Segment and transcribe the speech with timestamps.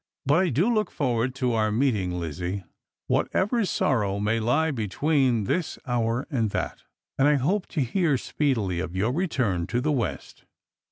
[0.25, 2.63] But I do look fonvard to our meet ing, Lizzie;
[3.05, 6.85] whatever sorrow may he between this hour and that.
[7.19, 10.45] And I hope to hear speedily of your return to the West."